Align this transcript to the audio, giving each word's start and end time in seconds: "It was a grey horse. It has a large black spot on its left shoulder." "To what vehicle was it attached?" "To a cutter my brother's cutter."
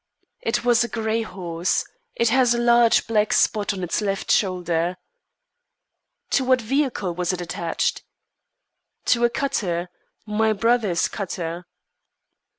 "It 0.41 0.65
was 0.65 0.83
a 0.83 0.87
grey 0.87 1.21
horse. 1.21 1.85
It 2.15 2.29
has 2.29 2.55
a 2.55 2.57
large 2.57 3.05
black 3.05 3.31
spot 3.33 3.71
on 3.71 3.83
its 3.83 4.01
left 4.01 4.31
shoulder." 4.31 4.97
"To 6.31 6.43
what 6.43 6.59
vehicle 6.59 7.13
was 7.13 7.31
it 7.31 7.39
attached?" 7.39 8.01
"To 9.13 9.25
a 9.25 9.29
cutter 9.29 9.89
my 10.25 10.53
brother's 10.53 11.07
cutter." 11.07 11.65